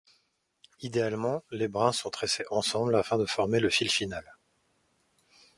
Idéalement, 0.81 1.43
les 1.51 1.67
brins 1.67 1.91
sont 1.91 2.09
tressés 2.09 2.45
ensemble 2.49 2.95
afin 2.95 3.19
de 3.19 3.27
former 3.27 3.59
le 3.59 3.69
fil 3.69 3.87
final. 3.91 4.25